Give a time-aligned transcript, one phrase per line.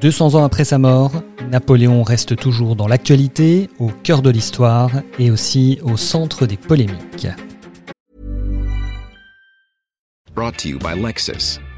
[0.00, 5.30] 200 ans après sa mort, Napoléon reste toujours dans l'actualité, au cœur de l'histoire et
[5.30, 7.28] aussi au centre des polémiques.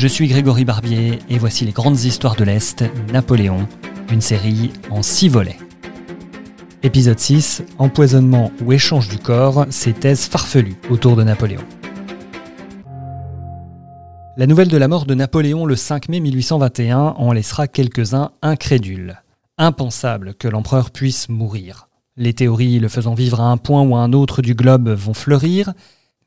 [0.00, 3.68] Je suis Grégory Barbier et voici les grandes histoires de l'Est, Napoléon,
[4.10, 5.58] une série en six volets.
[6.82, 11.60] Épisode 6, empoisonnement ou échange du corps, ces thèses farfelues autour de Napoléon.
[14.38, 19.20] La nouvelle de la mort de Napoléon le 5 mai 1821 en laissera quelques-uns incrédules.
[19.58, 21.90] Impensable que l'empereur puisse mourir.
[22.16, 25.12] Les théories le faisant vivre à un point ou à un autre du globe vont
[25.12, 25.74] fleurir,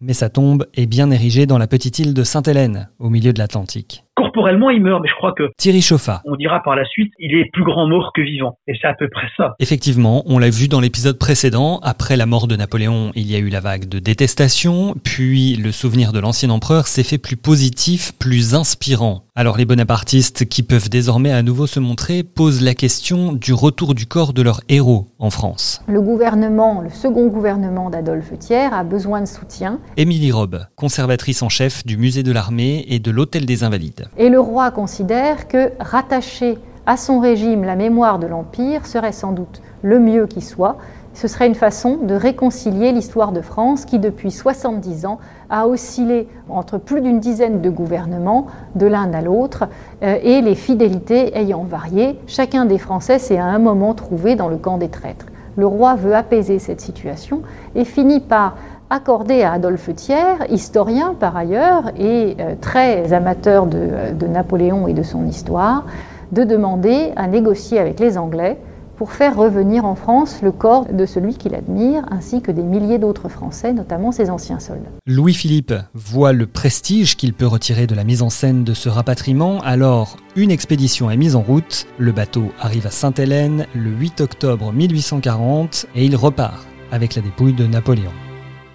[0.04, 3.40] mais sa tombe est bien érigée dans la petite île de Sainte-Hélène, au milieu de
[3.40, 4.04] l'Atlantique.
[4.16, 6.22] Corporellement, il meurt, mais je crois que Thierry Chauffat.
[6.26, 8.58] on dira par la suite, il est plus grand mort que vivant.
[8.68, 9.56] Et c'est à peu près ça.
[9.60, 13.40] Effectivement, on l'a vu dans l'épisode précédent, après la mort de Napoléon, il y a
[13.40, 18.12] eu la vague de détestation, puis le souvenir de l'ancien empereur s'est fait plus positif,
[18.20, 19.24] plus inspirant.
[19.36, 23.96] Alors les bonapartistes, qui peuvent désormais à nouveau se montrer, posent la question du retour
[23.96, 25.82] du corps de leur héros en France.
[25.88, 31.50] Le gouvernement, le second gouvernement d'Adolphe Thiers a besoin de soutien Émilie Robe, conservatrice en
[31.50, 34.03] chef du musée de l'armée et de l'hôtel des Invalides.
[34.18, 39.32] Et le roi considère que rattacher à son régime la mémoire de l'Empire serait sans
[39.32, 40.78] doute le mieux qui soit.
[41.14, 46.28] Ce serait une façon de réconcilier l'histoire de France qui, depuis 70 ans, a oscillé
[46.50, 49.66] entre plus d'une dizaine de gouvernements, de l'un à l'autre,
[50.02, 52.20] euh, et les fidélités ayant varié.
[52.26, 55.28] Chacun des Français s'est à un moment trouvé dans le camp des traîtres.
[55.56, 57.44] Le roi veut apaiser cette situation
[57.76, 58.56] et finit par
[58.94, 64.94] accorder à Adolphe Thiers, historien par ailleurs et euh, très amateur de, de Napoléon et
[64.94, 65.86] de son histoire,
[66.32, 68.58] de demander à négocier avec les Anglais
[68.96, 73.00] pour faire revenir en France le corps de celui qu'il admire, ainsi que des milliers
[73.00, 74.92] d'autres Français, notamment ses anciens soldats.
[75.08, 79.60] Louis-Philippe voit le prestige qu'il peut retirer de la mise en scène de ce rapatriement,
[79.62, 84.72] alors une expédition est mise en route, le bateau arrive à Sainte-Hélène le 8 octobre
[84.72, 88.12] 1840 et il repart avec la dépouille de Napoléon.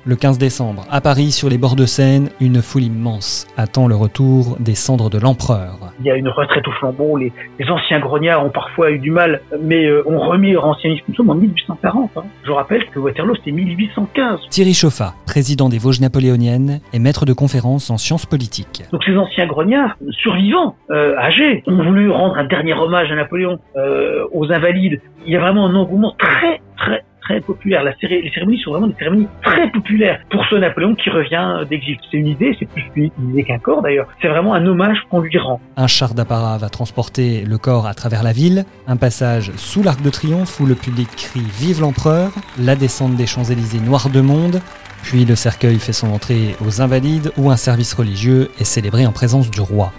[0.09, 3.95] Le 15 décembre, à Paris, sur les bords de Seine, une foule immense attend le
[3.95, 5.93] retour des cendres de l'empereur.
[6.01, 7.19] Il y a une retraite au flambeau.
[7.19, 11.05] Les, les anciens grognards ont parfois eu du mal, mais euh, ont remis leur anciennisme.
[11.11, 12.11] Nous sommes en 1840.
[12.17, 12.23] hein.
[12.43, 14.41] Je rappelle que Waterloo, c'était 1815.
[14.49, 18.85] Thierry Chauffat, président des Vosges napoléoniennes, est maître de conférences en sciences politiques.
[18.93, 23.59] Donc ces anciens grognards, survivants, euh, âgés, ont voulu rendre un dernier hommage à Napoléon,
[23.77, 25.03] euh, aux invalides.
[25.27, 27.85] Il y a vraiment un engouement très, très, très populaire.
[27.85, 31.99] La les cérémonies sont vraiment des cérémonies très populaires pour ce Napoléon qui revient d'exil.
[32.11, 34.07] C'est une idée, c'est plus une idée qu'un corps d'ailleurs.
[34.23, 35.61] C'est vraiment un hommage qu'on lui rend.
[35.77, 40.01] Un char d'apparat va transporter le corps à travers la ville, un passage sous l'Arc
[40.03, 44.61] de Triomphe où le public crie Vive l'empereur, la descente des Champs-Élysées noire de monde,
[45.03, 49.13] puis le cercueil fait son entrée aux Invalides où un service religieux est célébré en
[49.13, 49.93] présence du roi.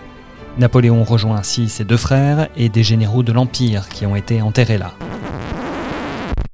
[0.57, 4.77] Napoléon rejoint ainsi ses deux frères et des généraux de l'Empire qui ont été enterrés
[4.77, 4.93] là.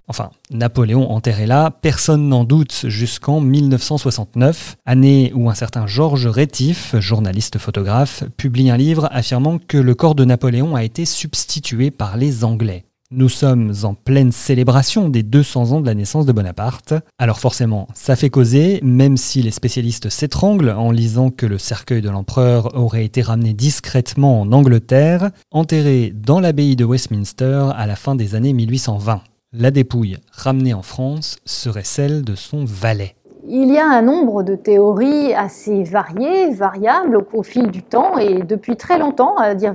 [0.07, 6.95] Enfin, Napoléon enterré là, personne n'en doute jusqu'en 1969, année où un certain Georges Rétif,
[6.99, 12.17] journaliste photographe, publie un livre affirmant que le corps de Napoléon a été substitué par
[12.17, 12.85] les Anglais.
[13.11, 16.95] Nous sommes en pleine célébration des 200 ans de la naissance de Bonaparte.
[17.19, 22.01] Alors forcément, ça fait causer, même si les spécialistes s'étranglent en lisant que le cercueil
[22.01, 27.95] de l'empereur aurait été ramené discrètement en Angleterre, enterré dans l'abbaye de Westminster à la
[27.95, 29.21] fin des années 1820.
[29.57, 33.15] La dépouille ramenée en France serait celle de son valet.
[33.47, 38.41] Il y a un nombre de théories assez variées, variables au, fil du temps et
[38.41, 39.73] depuis très longtemps, à dire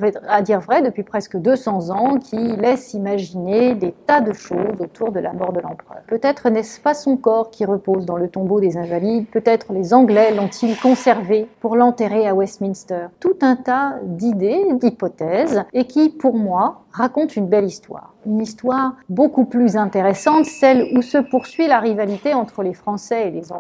[0.61, 5.33] vrai, depuis presque 200 ans, qui laissent imaginer des tas de choses autour de la
[5.33, 5.99] mort de l'empereur.
[6.09, 10.35] Peut-être n'est-ce pas son corps qui repose dans le tombeau des invalides, peut-être les Anglais
[10.35, 13.07] l'ont-ils conservé pour l'enterrer à Westminster.
[13.21, 18.15] Tout un tas d'idées, d'hypothèses et qui, pour moi, racontent une belle histoire.
[18.27, 23.31] Une histoire beaucoup plus intéressante, celle où se poursuit la rivalité entre les Français et
[23.31, 23.60] les Anglais.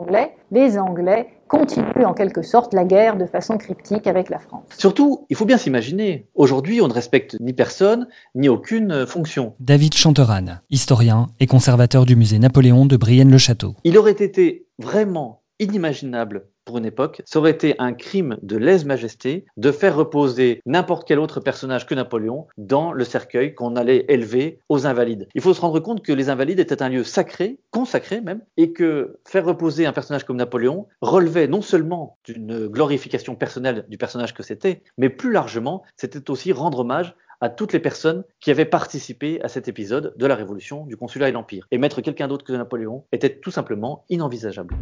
[0.50, 4.64] Les Anglais continuent en quelque sorte la guerre de façon cryptique avec la France.
[4.78, 9.54] Surtout, il faut bien s'imaginer, aujourd'hui on ne respecte ni personne, ni aucune fonction.
[9.60, 13.74] David Chanteran, historien et conservateur du musée Napoléon de Brienne-le-Château.
[13.84, 19.44] Il aurait été vraiment inimaginable pour une époque, ça aurait été un crime de lèse-majesté
[19.56, 24.60] de faire reposer n'importe quel autre personnage que Napoléon dans le cercueil qu'on allait élever
[24.68, 25.28] aux invalides.
[25.34, 28.72] Il faut se rendre compte que les invalides étaient un lieu sacré, consacré même, et
[28.72, 34.34] que faire reposer un personnage comme Napoléon relevait non seulement d'une glorification personnelle du personnage
[34.34, 38.64] que c'était, mais plus largement, c'était aussi rendre hommage à toutes les personnes qui avaient
[38.64, 41.66] participé à cet épisode de la Révolution, du Consulat et l'Empire.
[41.70, 44.76] Et mettre quelqu'un d'autre que Napoléon était tout simplement inenvisageable.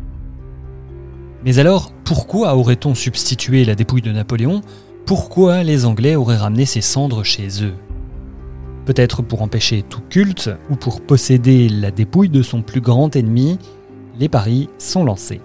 [1.44, 4.60] Mais alors, pourquoi aurait-on substitué la dépouille de Napoléon?
[5.06, 7.74] Pourquoi les Anglais auraient ramené ses cendres chez eux?
[8.86, 13.58] Peut-être pour empêcher tout culte ou pour posséder la dépouille de son plus grand ennemi,
[14.18, 15.40] les paris sont lancés.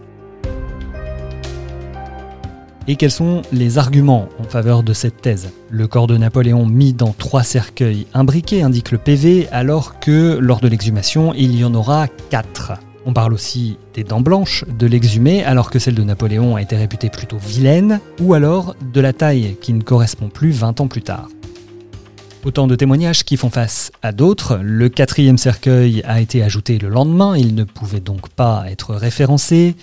[2.87, 5.51] Et quels sont les arguments en faveur de cette thèse?
[5.69, 10.59] Le corps de Napoléon mis dans trois cercueils imbriqués indique le PV, alors que lors
[10.59, 12.73] de l'exhumation, il y en aura quatre.
[13.05, 16.77] On parle aussi des dents blanches de l'exhumé, alors que celle de Napoléon a été
[16.77, 21.01] réputée plutôt vilaine, ou alors de la taille qui ne correspond plus 20 ans plus
[21.01, 21.27] tard.
[22.45, 24.59] Autant de témoignages qui font face à d'autres.
[24.61, 29.75] Le quatrième cercueil a été ajouté le lendemain, il ne pouvait donc pas être référencé.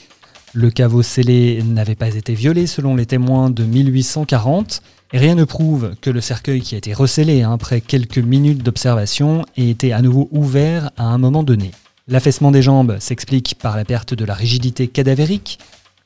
[0.53, 4.83] Le caveau scellé n'avait pas été violé selon les témoins de 1840,
[5.13, 9.45] et rien ne prouve que le cercueil qui a été recellé après quelques minutes d'observation
[9.57, 11.71] ait été à nouveau ouvert à un moment donné.
[12.08, 15.58] L'affaissement des jambes s'explique par la perte de la rigidité cadavérique,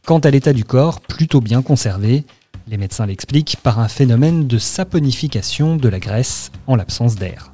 [0.04, 2.24] quant à l'état du corps, plutôt bien conservé,
[2.68, 7.50] les médecins l'expliquent par un phénomène de saponification de la graisse en l'absence d'air.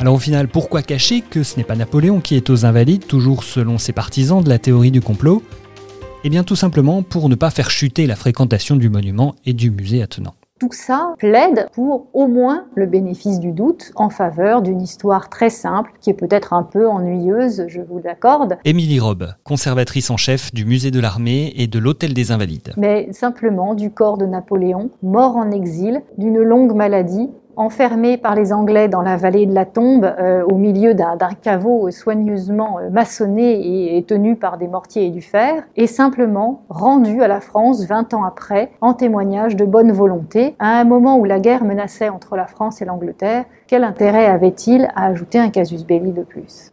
[0.00, 3.44] Alors au final, pourquoi cacher que ce n'est pas Napoléon qui est aux invalides, toujours
[3.44, 5.42] selon ses partisans de la théorie du complot?
[6.24, 9.70] Eh bien tout simplement pour ne pas faire chuter la fréquentation du monument et du
[9.70, 10.34] musée attenant.
[10.60, 15.48] Tout ça plaide pour au moins le bénéfice du doute en faveur d'une histoire très
[15.48, 18.58] simple qui est peut-être un peu ennuyeuse, je vous l'accorde.
[18.66, 22.74] Émilie Robe, conservatrice en chef du musée de l'armée et de l'hôtel des Invalides.
[22.76, 27.30] Mais simplement du corps de Napoléon, mort en exil, d'une longue maladie
[27.60, 31.90] enfermé par les Anglais dans la vallée de la Tombe, euh, au milieu d'un caveau
[31.90, 37.28] soigneusement euh, maçonné et, tenu par des mortiers et du fer, et simplement rendu à
[37.28, 41.38] la France 20 ans après, en témoignage de bonne volonté, à un moment où la
[41.38, 43.44] guerre menaçait entre la France et l'Angleterre.
[43.66, 46.72] Quel intérêt avait-il à ajouter un casus belli de plus?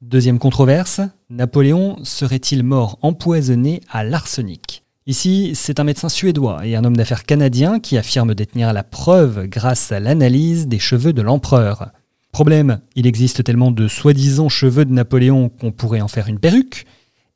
[0.00, 1.00] Deuxième controverse,
[1.30, 4.81] Napoléon serait-il mort empoisonné à l'arsenic?
[5.08, 9.48] Ici, c'est un médecin suédois et un homme d'affaires canadien qui affirme détenir la preuve
[9.48, 11.90] grâce à l'analyse des cheveux de l'empereur.
[12.30, 16.86] Problème, il existe tellement de soi-disant cheveux de Napoléon qu'on pourrait en faire une perruque,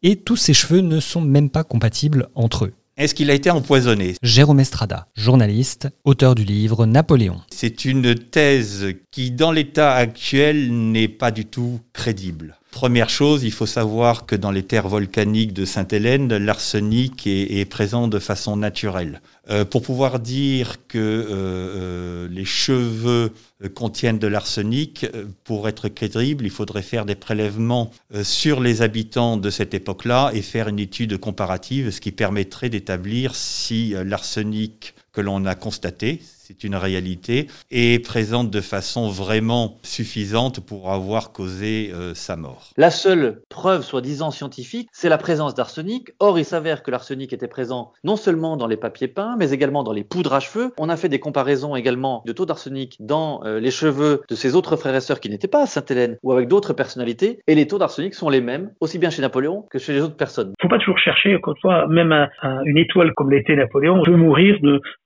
[0.05, 2.73] et tous ces cheveux ne sont même pas compatibles entre eux.
[2.97, 4.15] Est-ce qu'il a été empoisonné?
[4.23, 7.41] Jérôme Estrada, journaliste, auteur du livre Napoléon.
[7.53, 12.57] C'est une thèse qui, dans l'état actuel, n'est pas du tout crédible.
[12.77, 18.07] Première chose, il faut savoir que dans les terres volcaniques de Sainte-Hélène, l'arsenic est, présent
[18.07, 19.23] de façon naturelle.
[19.49, 23.33] Euh, pour pouvoir dire que euh, euh, les cheveux
[23.75, 25.07] contiennent de l'arsenic,
[25.45, 27.91] pour être crédible, il faudrait faire des prélèvements
[28.23, 33.35] sur les habitants de cette époque-là et faire une étude comparative, ce qui permettrait d'établir
[33.35, 40.65] si l'arsenic que l'on a constaté, c'est une réalité, et présente de façon vraiment suffisante
[40.65, 42.71] pour avoir causé euh, sa mort.
[42.77, 46.11] La seule preuve soi-disant scientifique, c'est la présence d'arsenic.
[46.21, 49.83] Or, il s'avère que l'arsenic était présent non seulement dans les papiers peints, mais également
[49.83, 50.73] dans les poudres à cheveux.
[50.79, 54.55] On a fait des comparaisons également de taux d'arsenic dans euh, les cheveux de ses
[54.55, 57.67] autres frères et sœurs qui n'étaient pas à Sainte-Hélène ou avec d'autres personnalités, et les
[57.67, 60.53] taux d'arsenic sont les mêmes, aussi bien chez Napoléon que chez les autres personnes.
[60.61, 61.55] Il ne faut pas toujours chercher, quand
[61.89, 62.29] même
[62.65, 64.57] une étoile comme l'était Napoléon peut mourir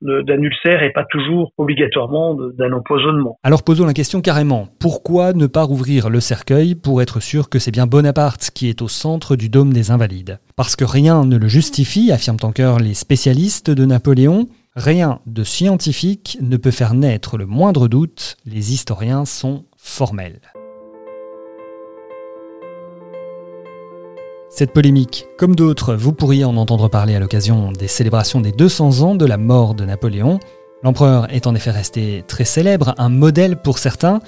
[0.01, 3.37] d'un ulcère et pas toujours obligatoirement d'un empoisonnement.
[3.43, 4.67] Alors posons la question carrément.
[4.79, 8.81] Pourquoi ne pas rouvrir le cercueil pour être sûr que c'est bien Bonaparte qui est
[8.81, 10.39] au centre du dôme des Invalides?
[10.55, 14.47] Parce que rien ne le justifie, affirment en cœur les spécialistes de Napoléon.
[14.75, 18.37] Rien de scientifique ne peut faire naître le moindre doute.
[18.45, 20.39] Les historiens sont formels.
[24.53, 29.01] Cette polémique, comme d'autres, vous pourriez en entendre parler à l'occasion des célébrations des 200
[29.01, 30.39] ans de la mort de Napoléon.
[30.83, 34.19] L'empereur est en effet resté très célèbre, un modèle pour certains,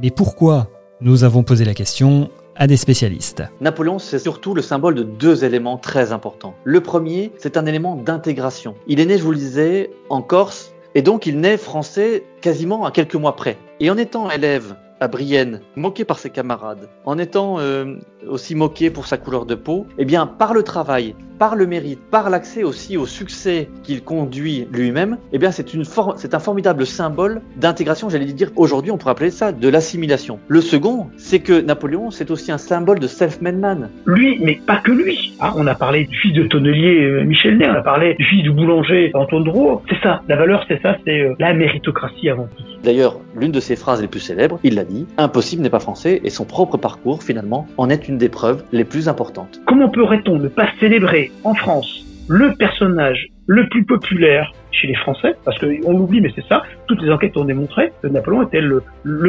[0.00, 0.68] mais pourquoi
[1.02, 3.42] Nous avons posé la question à des spécialistes?
[3.60, 6.54] Napoléon, c'est surtout le symbole de deux éléments très importants.
[6.64, 8.76] Le premier, c'est un élément d'intégration.
[8.86, 12.86] Il est né, je vous le disais, en Corse, et donc il naît français quasiment
[12.86, 13.58] à quelques mois près.
[13.78, 18.88] Et en étant élève à Brienne, moqué par ses camarades, en étant euh, aussi moqué
[18.88, 22.64] pour sa couleur de peau, eh bien, par le travail, par le mérite, par l'accès
[22.64, 25.84] aussi au succès qu'il conduit lui-même, eh bien, c'est une
[26.16, 28.10] c'est un formidable symbole d'intégration.
[28.10, 30.38] J'allais dire aujourd'hui, on pourrait appeler ça de l'assimilation.
[30.48, 33.88] Le second, c'est que Napoléon, c'est aussi un symbole de self-made man.
[34.04, 35.34] Lui, mais pas que lui.
[35.40, 38.24] Ah, on a parlé du fils de tonnelier euh, Michel Ney, on a parlé du
[38.26, 39.80] fils du boulanger Antoine Drouot.
[39.88, 42.62] C'est ça, la valeur, c'est ça, c'est euh, la méritocratie avant tout.
[42.84, 46.20] D'ailleurs, l'une de ses phrases les plus célèbres, il l'a dit, impossible n'est pas français,
[46.22, 49.60] et son propre parcours, finalement, en est une des preuves les plus importantes.
[49.66, 55.34] Comment pourrait-on ne pas célébrer en France le personnage le plus populaire chez les Français,
[55.44, 58.82] parce qu'on l'oublie, mais c'est ça, toutes les enquêtes ont démontré que Napoléon était le,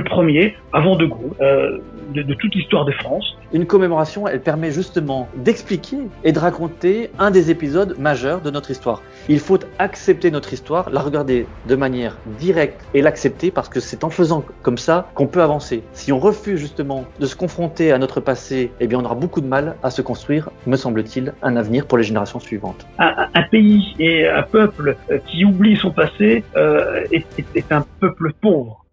[0.03, 1.79] premier, avant de Gaulle, euh,
[2.13, 3.35] de, de, toute l'histoire de France.
[3.53, 8.71] Une commémoration, elle permet justement d'expliquer et de raconter un des épisodes majeurs de notre
[8.71, 9.01] histoire.
[9.29, 14.03] Il faut accepter notre histoire, la regarder de manière directe et l'accepter parce que c'est
[14.03, 15.83] en faisant comme ça qu'on peut avancer.
[15.93, 19.41] Si on refuse justement de se confronter à notre passé, eh bien on aura beaucoup
[19.41, 22.85] de mal à se construire, me semble-t-il, un avenir pour les générations suivantes.
[22.99, 28.33] Un, un pays et un peuple euh, qui oublie son passé euh, est, un peuple
[28.33, 28.83] pauvre.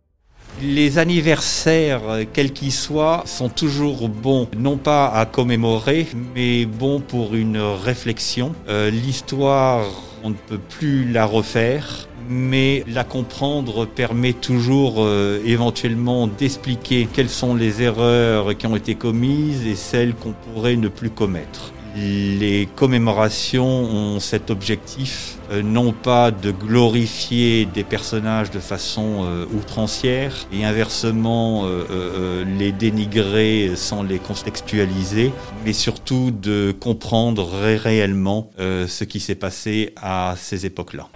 [0.63, 7.35] Les anniversaires, quels qu'ils soient, sont toujours bons, non pas à commémorer, mais bons pour
[7.35, 8.53] une réflexion.
[8.69, 9.87] Euh, l'histoire,
[10.25, 15.09] on ne peut plus la refaire mais la comprendre permet toujours
[15.47, 20.89] éventuellement d'expliquer quelles sont les erreurs qui ont été commises et celles qu'on pourrait ne
[20.89, 21.73] plus commettre.
[21.99, 29.47] Les commémorations ont cet objectif, euh, non pas de glorifier des personnages de façon euh,
[29.53, 35.33] outrancière et inversement euh, les dénigrer sans les contextualiser,
[35.65, 41.09] mais surtout de comprendre réellement ce qui s'est passé à ces époques-là.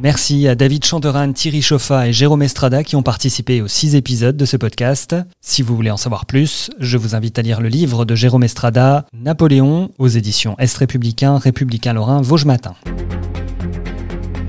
[0.00, 4.36] Merci à David Chanteran, Thierry Choffa et Jérôme Estrada qui ont participé aux six épisodes
[4.36, 5.16] de ce podcast.
[5.40, 8.44] Si vous voulez en savoir plus, je vous invite à lire le livre de Jérôme
[8.44, 12.76] Estrada, Napoléon, aux éditions Est Républicain, Républicain Lorrain, Vosges Matin.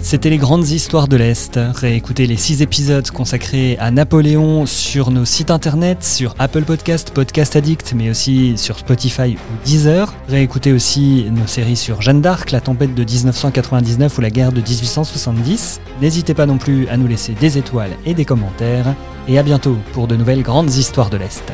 [0.09, 1.59] C'était les grandes histoires de l'Est.
[1.75, 7.55] Réécoutez les six épisodes consacrés à Napoléon sur nos sites internet, sur Apple Podcast, Podcast
[7.55, 10.11] Addict, mais aussi sur Spotify ou Deezer.
[10.27, 14.61] Réécoutez aussi nos séries sur Jeanne d'Arc, la tempête de 1999 ou la guerre de
[14.61, 15.79] 1870.
[16.01, 18.95] N'hésitez pas non plus à nous laisser des étoiles et des commentaires.
[19.27, 21.53] Et à bientôt pour de nouvelles grandes histoires de l'Est.